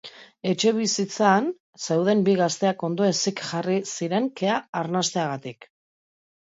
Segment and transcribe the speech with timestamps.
[0.51, 1.49] Etxebizitzan
[1.87, 5.75] zeuden bi gazteak ondoezik jarri ziren kea arnasteagatik.